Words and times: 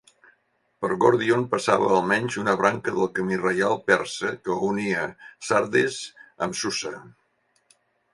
Per 0.83 0.87
Gòrdion 1.01 1.43
passava 1.49 1.89
almenys 1.97 2.37
una 2.43 2.55
branca 2.61 2.93
del 2.95 3.11
camí 3.19 3.37
reial 3.41 3.77
persa 3.91 4.31
que 4.47 4.55
unia 4.69 5.05
Sardes 5.49 5.99
amb 6.47 6.59
Susa. 6.63 6.95